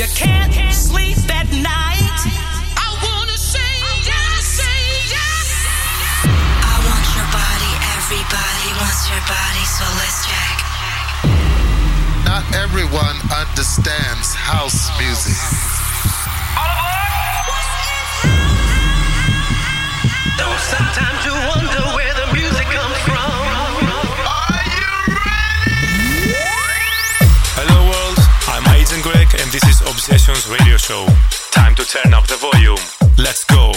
[0.00, 2.20] You can't sleep at night.
[2.72, 3.60] I wanna say
[4.00, 4.80] yes, say
[5.12, 5.48] yes.
[6.72, 10.56] I want your body, everybody wants your body, so let's check.
[12.24, 15.36] Not everyone understands house music.
[20.40, 21.69] Though sometimes you wonder
[29.62, 31.06] this is Obsessions Radio Show.
[31.50, 32.78] Time to turn up the volume.
[33.18, 33.72] Let's go.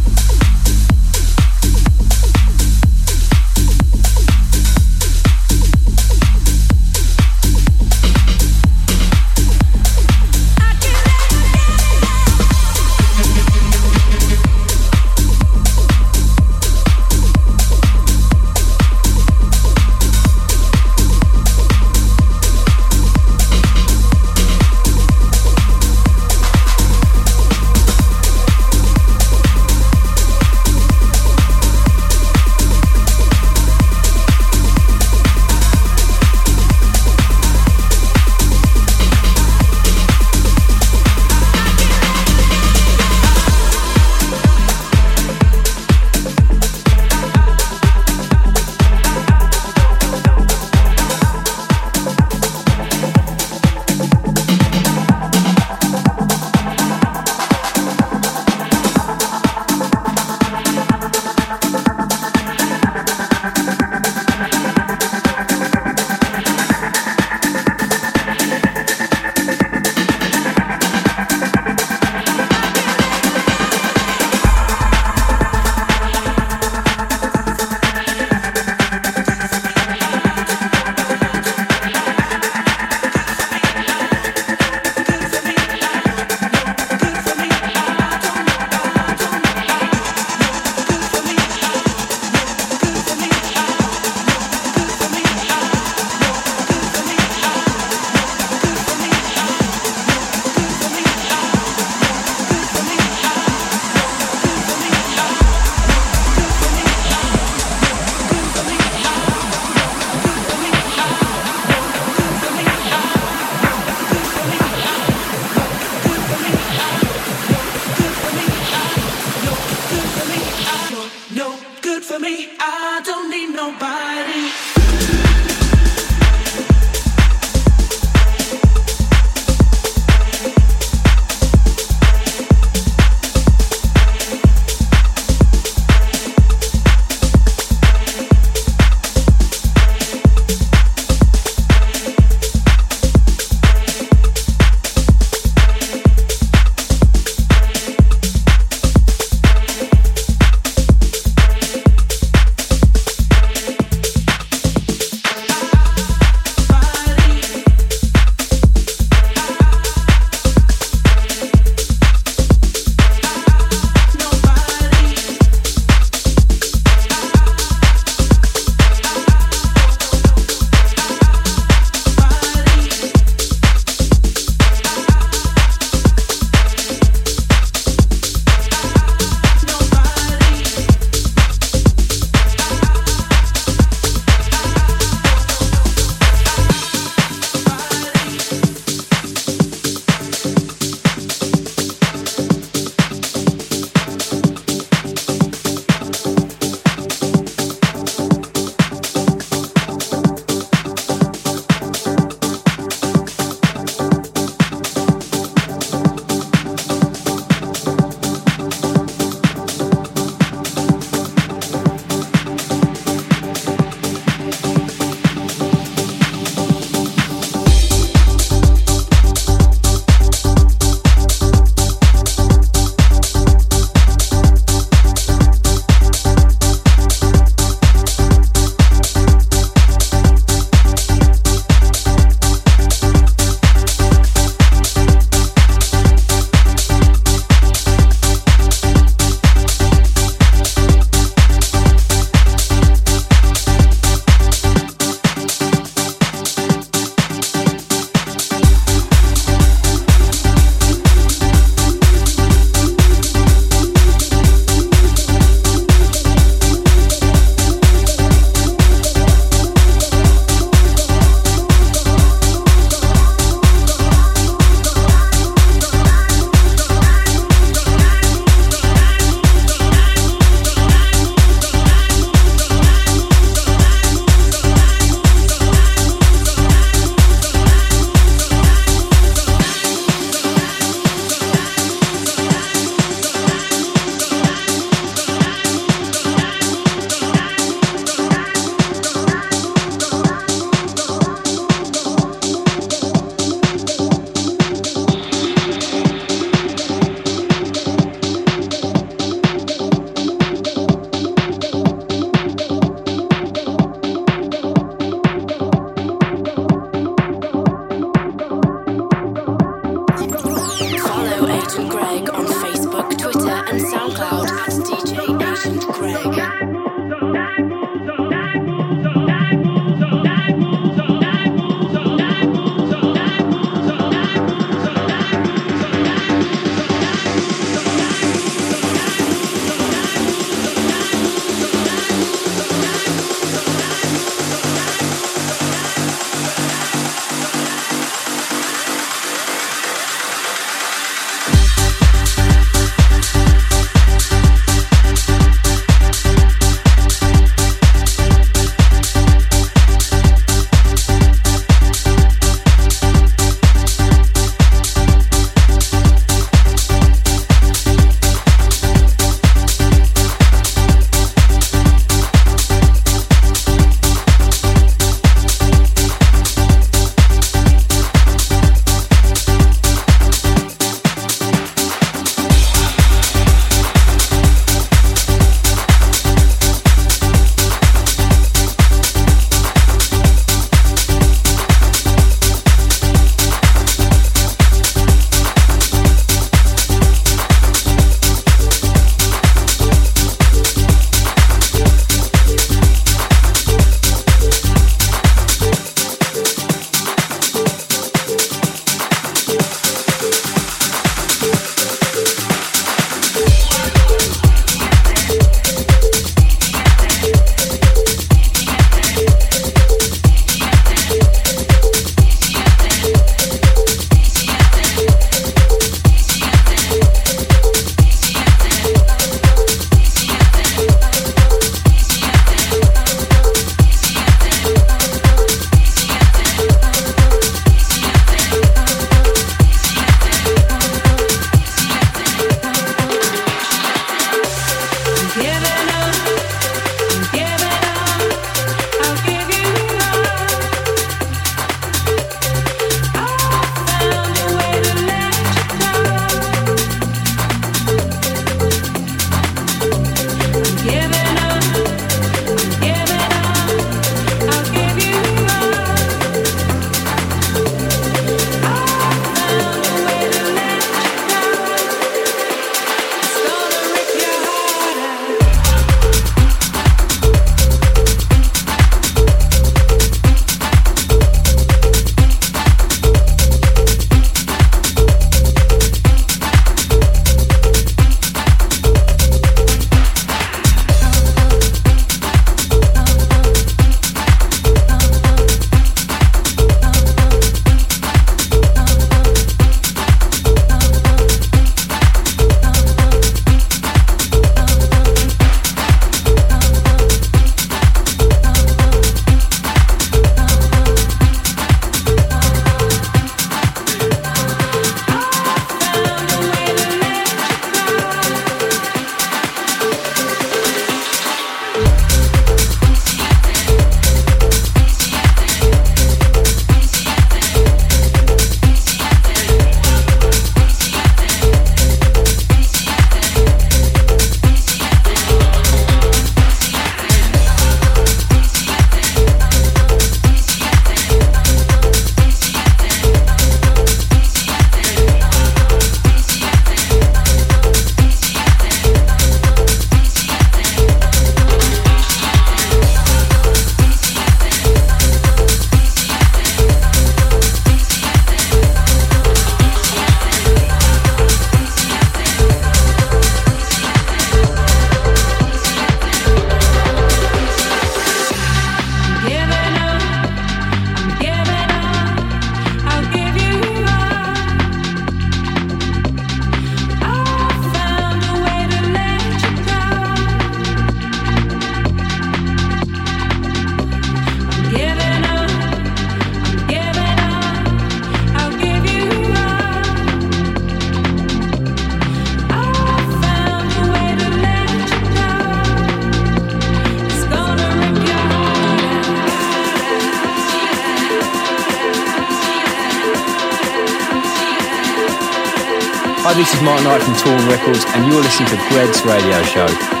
[598.41, 600.00] And to Greg's radio show.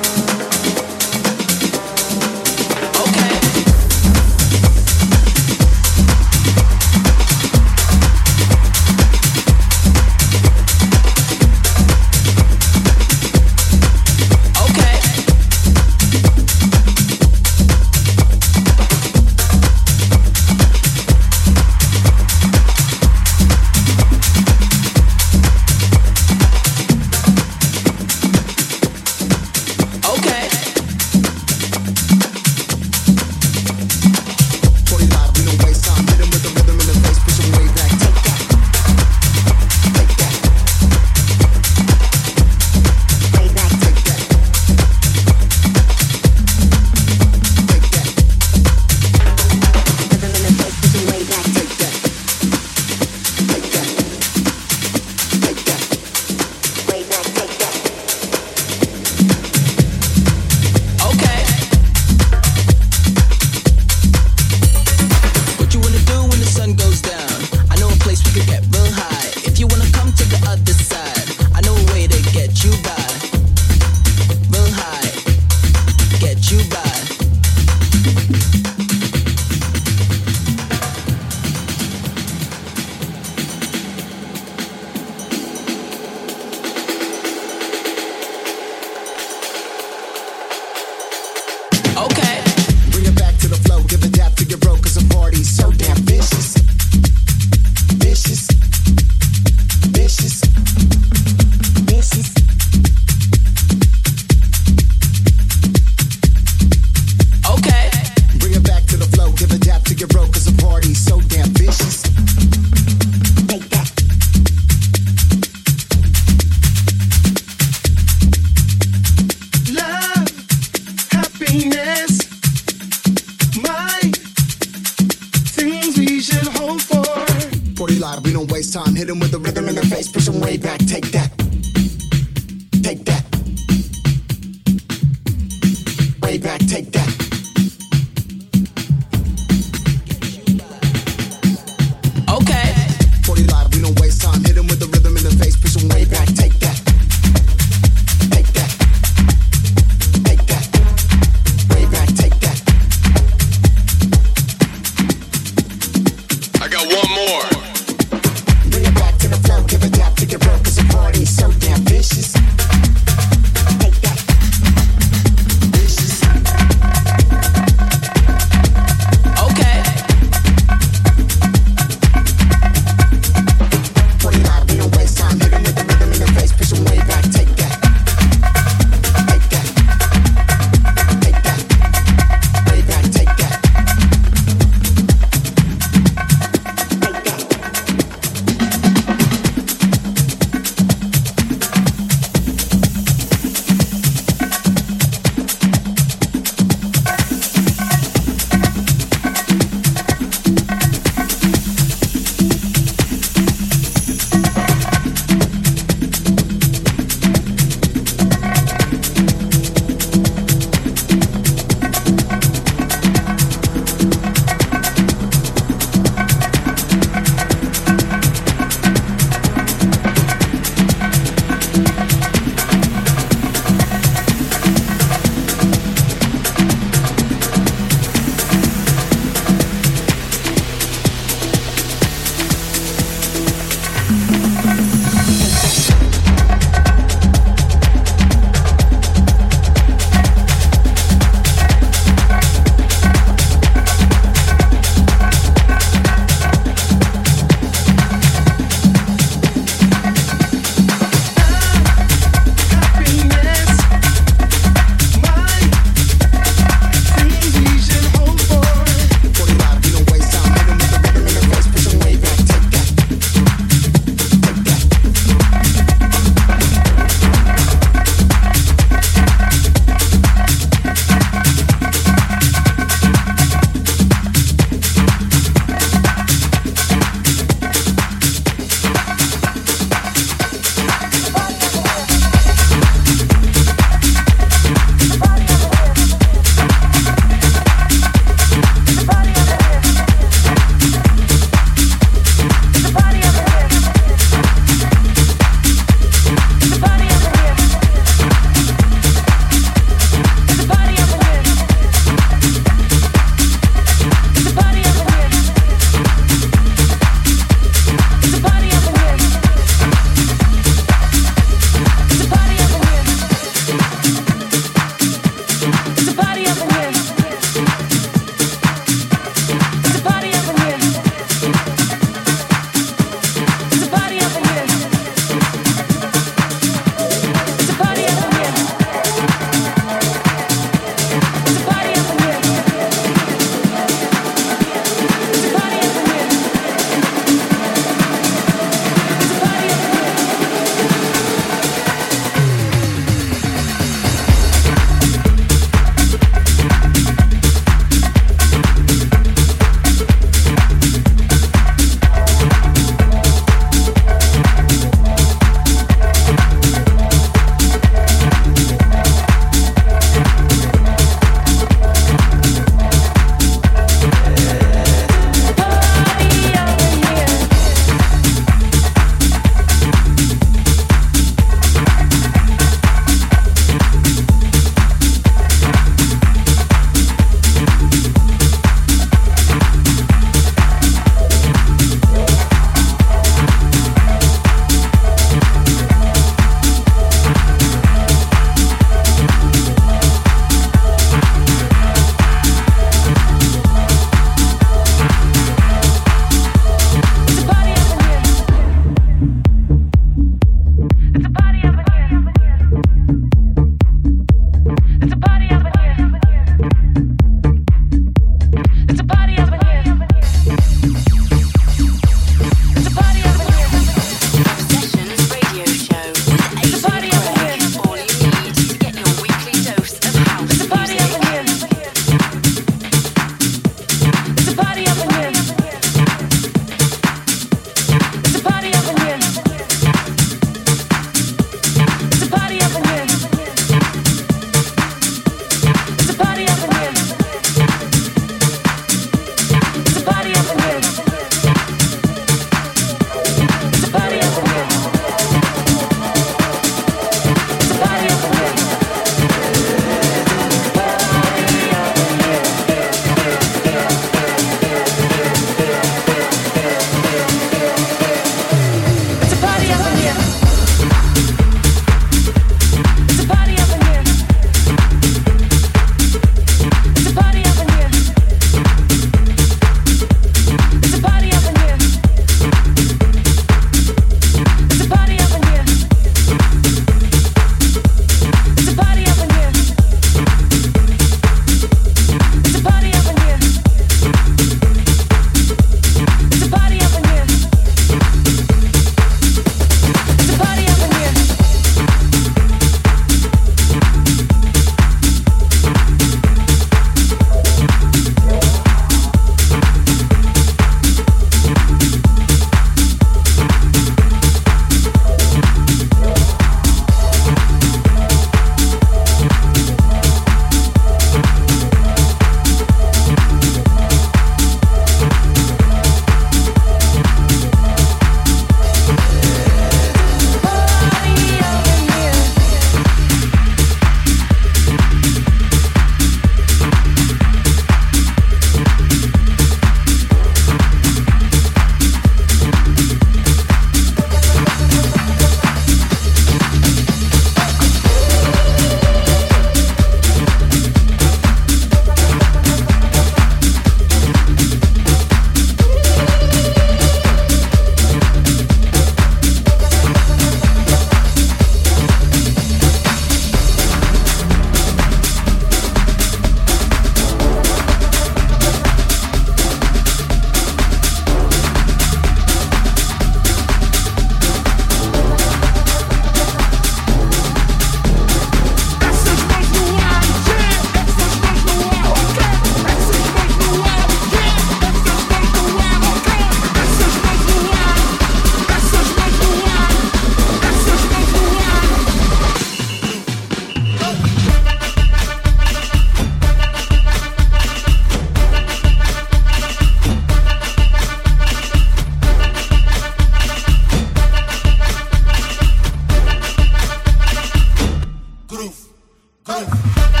[599.33, 600.00] Oh.